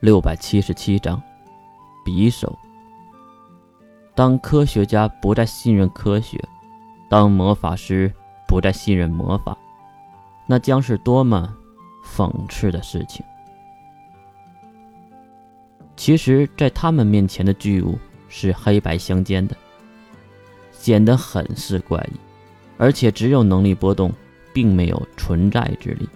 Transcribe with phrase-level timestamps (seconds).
[0.00, 1.20] 六百七十七章，
[2.04, 2.56] 匕首。
[4.14, 6.40] 当科学家不再信任科学，
[7.08, 8.12] 当魔法师
[8.46, 9.58] 不再信任魔法，
[10.46, 11.52] 那将是多么
[12.04, 13.26] 讽刺的事情！
[15.96, 19.56] 其实，在他们面前的巨物是黑白相间的，
[20.70, 22.16] 显得很是怪异，
[22.76, 24.12] 而且只有能力波动，
[24.52, 26.08] 并没有存在之力。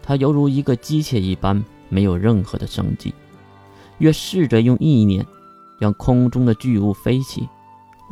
[0.00, 1.60] 它犹如一个机械一般。
[1.88, 3.14] 没有任何的生机。
[3.98, 5.26] 月试着用意念
[5.80, 7.48] 让空中的巨物飞起。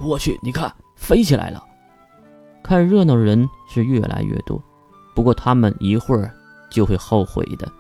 [0.01, 1.63] 我去，你看，飞起来了！
[2.63, 4.63] 看热闹的人是越来越多，
[5.15, 6.35] 不过他们一会儿
[6.69, 7.71] 就会后悔的。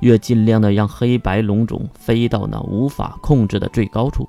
[0.00, 4.28] 月尽量的让黑白龙种飞到那无法控制的最高处，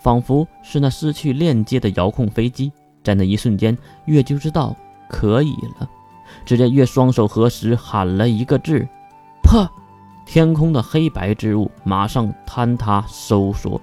[0.00, 2.72] 仿佛是那失去链接的遥控飞机。
[3.04, 4.76] 在那一瞬间，月就知道
[5.08, 5.88] 可以了。
[6.44, 8.86] 只见月双手合十，喊了一个字
[9.42, 9.68] ：“破！”
[10.32, 13.78] 天空的黑白之物马上坍塌收缩，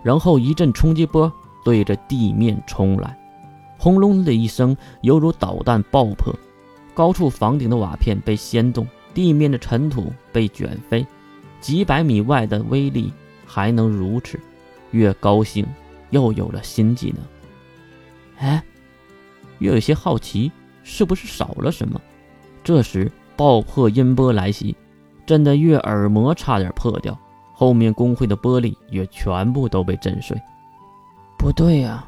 [0.00, 1.32] 然后一阵冲击波
[1.64, 3.18] 对着地面冲来，
[3.76, 6.32] 轰隆的一声，犹如导弹爆破，
[6.94, 11.04] 高处房顶的瓦片被掀动，地面的尘土被卷飞，
[11.60, 13.12] 几百米外的威力
[13.44, 14.38] 还能如此，
[14.92, 15.66] 越高兴
[16.10, 18.46] 又有了新技能。
[18.48, 18.62] 哎，
[19.58, 20.52] 越有些好奇，
[20.84, 22.00] 是不是少了什么？
[22.62, 24.76] 这时爆破音波来袭。
[25.28, 27.14] 震得月耳膜差点破掉，
[27.52, 30.34] 后面工会的玻璃也全部都被震碎。
[31.36, 32.02] 不对呀，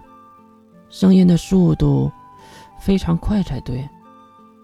[0.88, 2.10] 声音的速度
[2.78, 3.86] 非常快才对，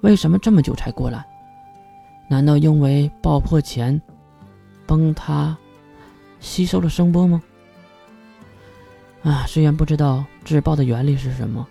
[0.01, 1.23] 为什么这么久才过来？
[2.31, 4.01] 难道因为爆破前
[4.87, 5.55] 崩塌
[6.41, 7.43] 吸收了声波吗？
[9.23, 11.67] 啊，虽然不知道自爆的原理是什么，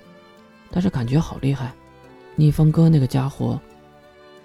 [0.69, 1.73] 但是感觉好厉害。
[2.35, 3.59] 逆风哥那个家伙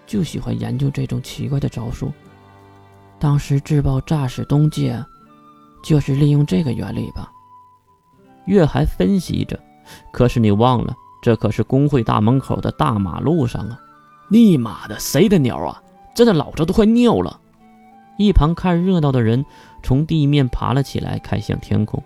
[0.07, 2.11] 就喜欢研究这种奇怪的招数。
[3.21, 5.05] 当时制爆炸使东界，
[5.85, 7.31] 就是利用这个原理吧？
[8.47, 9.61] 月还分析着，
[10.11, 13.79] 可是你忘了，这可是工会大门口的大马路上啊！
[14.31, 15.83] 尼玛的，谁的鸟啊？
[16.15, 17.39] 真的老子都快尿了！
[18.17, 19.45] 一旁看热闹的人
[19.83, 22.03] 从地面爬了起来，看向天空。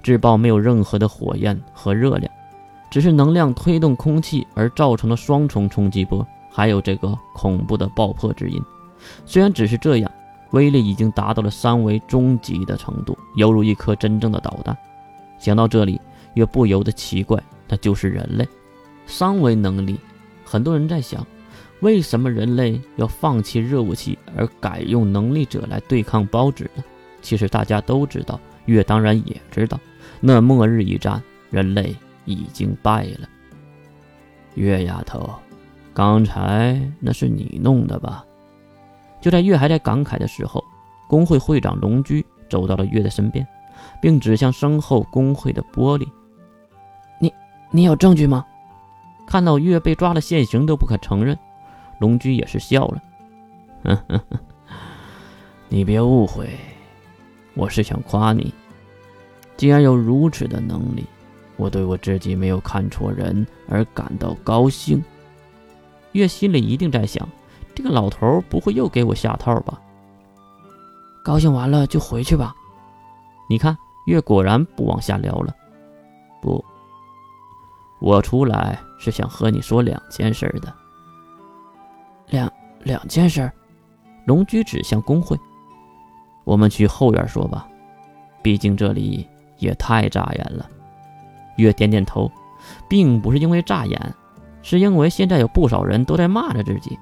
[0.00, 2.32] 制爆没有任何的火焰和热量，
[2.88, 8.62] 只是能量推动空气而造成的双重冲击波，还有这个恐怖的爆破之音。
[9.24, 10.10] 虽然只是这样。
[10.50, 14.76] 威力已经达到了三维终极的程度，犹如一颗真正的导弹。
[15.38, 16.00] 想到这里，
[16.34, 18.48] 月不由得奇怪：那就是人类
[19.06, 19.98] 三维能力。
[20.44, 21.26] 很多人在想，
[21.80, 26.84] 为什么人类要放弃热武器，而改用能力者来对抗包子呢？
[27.20, 29.78] 其实大家都知道，月当然也知道，
[30.20, 31.20] 那末日一战，
[31.50, 33.28] 人类已经败了。
[34.54, 35.28] 月丫头，
[35.92, 38.24] 刚才那是你弄的吧？
[39.20, 40.62] 就在月还在感慨的时候，
[41.08, 43.46] 工会会长龙驹走到了月的身边，
[44.00, 46.06] 并指向身后工会的玻璃
[47.20, 47.32] ：“你，
[47.70, 48.44] 你有证据吗？”
[49.26, 51.36] 看到月被抓了现行都不肯承认，
[51.98, 53.02] 龙驹也是笑了
[53.82, 54.38] ：“哼哼哼，
[55.68, 56.48] 你别误会，
[57.54, 58.54] 我是想夸你，
[59.56, 61.04] 既然有如此的能力，
[61.56, 65.02] 我对我自己没有看错人而感到高兴。”
[66.12, 67.28] 月心里一定在想。
[67.76, 69.78] 这个老头不会又给我下套吧？
[71.22, 72.54] 高兴完了就回去吧。
[73.50, 73.76] 你看，
[74.06, 75.54] 月果然不往下聊了。
[76.40, 76.64] 不，
[78.00, 80.72] 我出来是想和你说两件事的。
[82.28, 82.50] 两
[82.82, 83.52] 两件事？
[84.24, 85.38] 龙居指向工会。
[86.44, 87.68] 我们去后院说吧，
[88.42, 90.66] 毕竟这里也太扎眼了。
[91.58, 92.32] 月点点头，
[92.88, 94.14] 并不是因为扎眼，
[94.62, 96.98] 是因为现在有不少人都在骂着自己。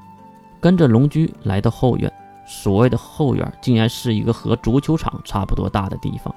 [0.64, 2.10] 跟着龙驹来到后院，
[2.46, 6.34] 所谓的后院竟然是一个和足球场差不多大的地方。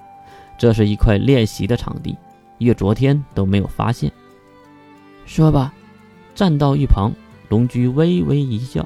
[0.58, 2.14] 这是一块练习的场地，
[2.58, 4.12] 月昨天都没有发现。
[5.26, 5.74] 说吧，
[6.36, 7.10] 站到一旁，
[7.48, 8.86] 龙驹微微一笑。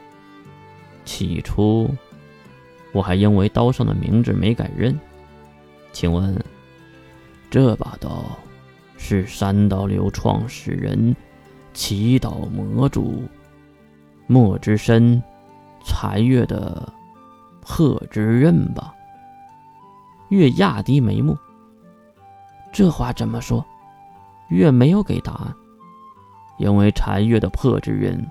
[1.06, 1.90] 起初，
[2.92, 4.96] 我还因为刀上的名字没敢认。
[5.92, 6.40] 请问，
[7.50, 8.26] 这把刀
[8.96, 11.16] 是三刀流创始人
[11.74, 13.24] 祈祷魔主
[14.28, 15.20] 墨之深？
[15.84, 16.92] 残月的
[17.62, 18.94] 破之刃吧。
[20.30, 21.38] 月压低眉目，
[22.72, 23.66] 这话怎么说？
[24.48, 25.56] 月没有给答案，
[26.58, 28.26] 因为残月的破之刃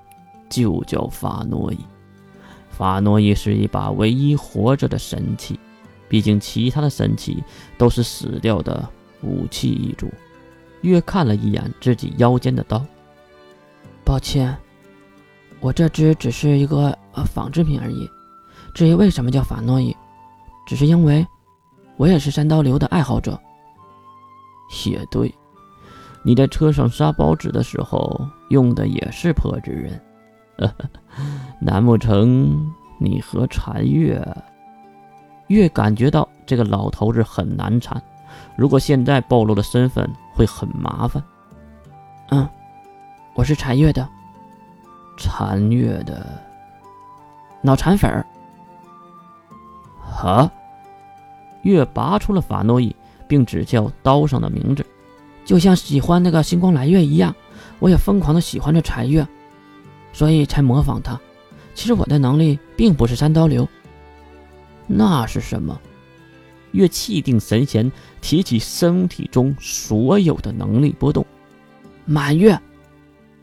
[0.48, 1.78] 就叫法诺伊。
[2.70, 5.60] 法诺伊是一把唯一活着的神器，
[6.08, 7.42] 毕竟其他的神器
[7.76, 8.88] 都是死掉的
[9.22, 10.10] 武器一族。
[10.80, 12.82] 月看了一眼自己腰间的刀，
[14.02, 14.56] 抱歉。
[15.60, 18.08] 我这只只是一个呃仿制品而已。
[18.74, 19.96] 至于为什么叫法诺伊，
[20.66, 21.26] 只是因为
[21.96, 23.38] 我也是三刀流的爱好者。
[24.86, 25.34] 也对，
[26.22, 30.00] 你在车上杀包纸的时候用的也是破纸人。
[31.60, 34.24] 难不成你和禅月？
[35.48, 38.00] 越感觉到这个老头子很难缠，
[38.56, 41.20] 如果现在暴露了身份，会很麻烦。
[42.28, 42.48] 嗯，
[43.34, 44.08] 我是禅月的。
[45.16, 46.24] 禅月的
[47.62, 48.26] 脑残粉儿。
[50.22, 50.50] 啊！
[51.62, 52.94] 月拔出了法诺伊，
[53.28, 54.84] 并指教刀上的名字，
[55.44, 57.34] 就像喜欢那个星光蓝月一样，
[57.78, 59.26] 我也疯狂的喜欢着禅月。
[60.12, 61.18] 所以才模仿他。
[61.74, 63.68] 其实我的能力并不是三刀流。
[64.86, 65.80] 那是什么？
[66.72, 67.90] 月气定神闲，
[68.20, 71.24] 提起身体中所有的能力波动。
[72.04, 72.58] 满月，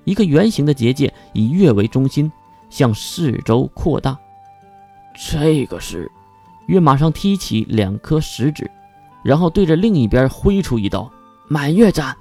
[0.04, 2.32] 一个圆形的结界以月为中心，
[2.70, 4.18] 向四周扩大。
[5.16, 6.12] 这个是
[6.68, 8.70] 月马上踢起两颗食指，
[9.24, 11.12] 然后对着另一边挥出一刀。
[11.48, 12.16] 满月斩。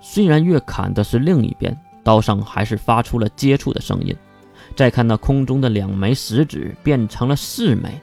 [0.00, 1.76] 虽然月砍的是另一边。
[2.04, 4.16] 刀上还是发出了接触的声音。
[4.74, 8.00] 再看那空中的两枚食指变成了四枚，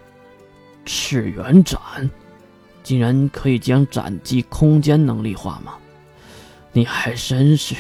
[0.86, 1.80] 赤元斩，
[2.84, 5.74] 竟然可以将斩击空间能力化吗？
[6.72, 7.76] 你还真是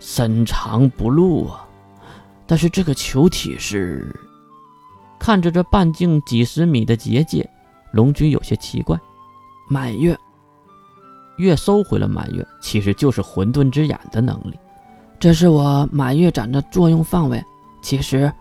[0.00, 1.64] 深藏不露啊！
[2.46, 4.14] 但是这个球体是……
[5.18, 7.48] 看着这半径几十米的结界，
[7.92, 8.98] 龙君有些奇怪。
[9.68, 10.18] 满月，
[11.38, 14.58] 月收回了满月，其实就是混沌之眼的能力。
[15.20, 17.40] 这是我满月斩的作用范围。
[17.80, 18.32] 其实，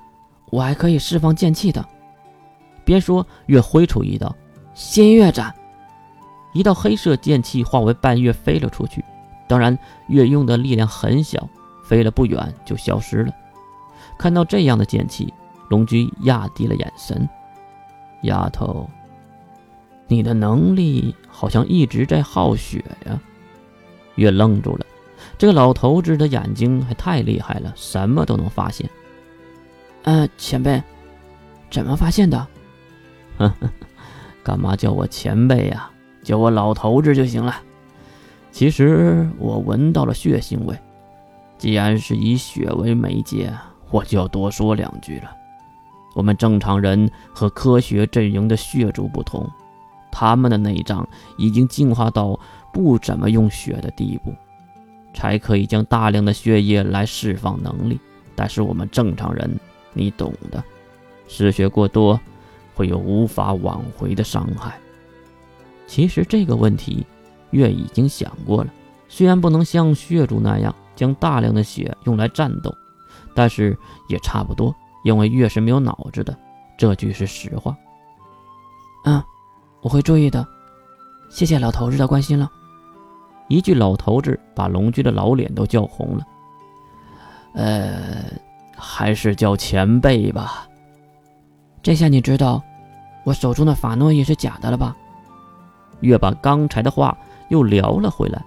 [0.50, 1.86] 我还可以释放剑气的。
[2.83, 4.36] 边说，月挥出一道
[4.74, 5.53] 新月斩，
[6.51, 9.06] 一道黑色剑气化为半月飞了出去。
[9.48, 9.77] 当然，
[10.07, 11.48] 月用的力量很小，
[11.83, 13.31] 飞了不远就消失了。
[14.21, 15.33] 看到这样的剑气，
[15.68, 17.27] 龙驹压低了眼神
[18.21, 18.88] ：“丫头，
[20.06, 23.19] 你的能力好像一直在耗血呀。”
[24.13, 24.85] 月愣住了。
[25.39, 28.88] 这个老头子的眼睛还太厉害了，什么都能发现。
[30.03, 30.79] 呃，前辈，
[31.71, 32.47] 怎么发现的？
[33.39, 33.69] 呵呵，
[34.44, 35.89] 干嘛叫我前辈呀？
[36.21, 37.56] 叫我老头子就行了。
[38.51, 40.77] 其实我闻到了血腥味，
[41.57, 43.51] 既然是以血为媒介，
[43.91, 45.31] 我就要多说两句了。
[46.15, 49.49] 我们正常人和科学阵营的血族不同，
[50.11, 51.07] 他们的内脏
[51.38, 52.39] 已经进化到
[52.73, 54.33] 不怎么用血的地步。
[55.13, 57.99] 才可以将大量的血液来释放能力，
[58.33, 59.59] 但是我们正常人，
[59.91, 60.63] 你懂的，
[61.27, 62.17] 失血过多
[62.73, 64.79] 会有无法挽回的伤害。
[65.85, 67.05] 其实这个问题
[67.49, 68.71] 月已经想过了，
[69.09, 72.73] 虽然不能像血族那样将大量的血用来战斗，
[73.36, 74.74] 但是也差不多，
[75.04, 76.38] 因为越是没有脑子的，
[76.78, 77.75] 这句是实话。
[79.06, 79.22] 嗯，
[79.81, 80.45] 我会注意的，
[81.30, 82.50] 谢谢老头子的关心了。
[83.48, 86.25] 一句“老头子”把龙驹的老脸都叫红了。
[87.54, 88.24] 呃，
[88.78, 90.68] 还是叫前辈吧。
[91.84, 92.63] 这下你知道
[93.25, 94.95] 我手中的法诺也是假的了吧？
[96.00, 97.18] 月把刚才的话
[97.50, 98.42] 又聊了回来。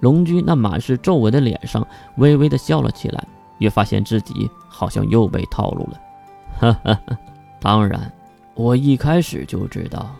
[0.00, 1.86] 龙驹那满是皱纹的脸上
[2.16, 3.24] 微微的笑了起来。
[3.62, 6.00] 越发现自己好像又被套路了。
[6.58, 7.00] 哈哈，
[7.60, 8.12] 当然，
[8.54, 10.10] 我一开始就知道，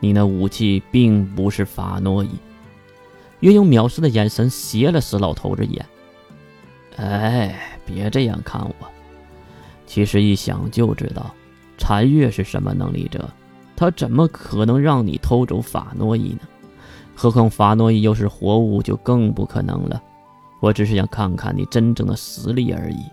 [0.00, 2.30] 你那武器并不是法诺伊。
[3.40, 5.86] 月用藐视的眼神斜了死老头子一眼。
[6.96, 8.86] 哎，别这样看我。
[9.86, 11.32] 其实一想就知道，
[11.78, 13.30] 禅月是什么能力者，
[13.76, 16.40] 他怎么可能让你偷走法诺伊呢？
[17.14, 20.02] 何况法诺伊又是活物，就更不可能了。
[20.60, 23.04] 我只是想看看你真正的实力而已。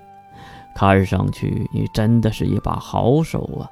[0.74, 3.70] 看上去你真的是一把好手啊，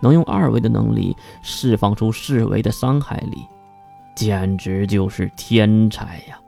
[0.00, 3.46] 能用二维的能力释放出四维的伤害力。
[4.14, 6.38] 简直就是天才呀！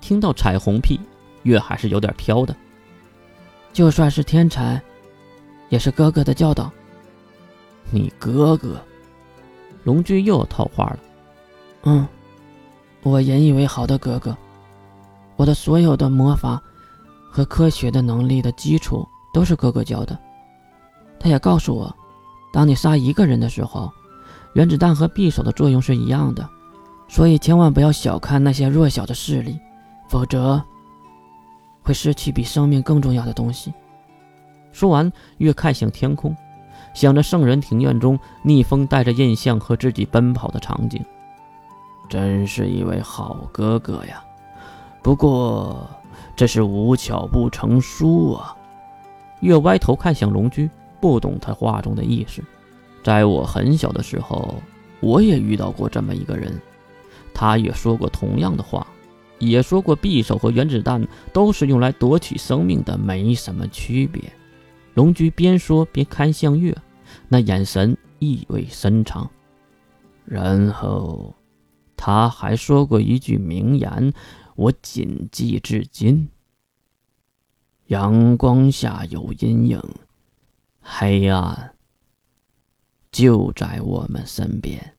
[0.00, 1.00] 听到彩虹屁，
[1.44, 2.54] 月还是有点飘的。
[3.72, 4.82] 就算是天才，
[5.68, 6.70] 也是哥哥的教导。
[7.90, 8.84] 你哥哥，
[9.84, 10.98] 龙驹又套话了。
[11.84, 12.06] 嗯，
[13.02, 14.36] 我引以为豪的哥哥，
[15.42, 16.62] 我的所有的魔法
[17.28, 20.16] 和科学的能力的基础都是哥哥教的。
[21.18, 21.92] 他也告诉我，
[22.52, 23.90] 当你杀一个人的时候，
[24.54, 26.48] 原子弹和匕首的作用是一样的。
[27.08, 29.58] 所以千万不要小看那些弱小的势力，
[30.08, 30.62] 否则
[31.82, 33.74] 会失去比生命更重要的东西。
[34.70, 36.36] 说完，月看向天空，
[36.94, 41.04] 想着圣人庭院中逆风带着印象和自己奔跑的场景，
[42.08, 44.22] 真是一位好哥哥呀。
[45.02, 45.88] 不过
[46.36, 48.56] 这是无巧不成书啊。
[49.40, 52.42] 月歪头看向龙驹，不懂他话中的意思。
[53.02, 54.54] 在我很小的时候。
[55.04, 56.56] 我也遇到过这么一个人，
[57.34, 58.86] 他也说过同样的话，
[59.40, 64.22] 也说过匕首和原子弹都是用来夺取生命的，没什么区别。
[64.94, 66.72] 龙驹边说边看向月，
[67.26, 69.28] 那眼神意味深长。
[70.24, 71.34] 然后，
[71.96, 74.12] 他还说过一句名言，
[74.54, 76.28] 我谨记至今：
[77.86, 79.82] 阳光下有阴影，
[80.80, 81.74] 黑暗
[83.10, 84.96] 就在我们身边。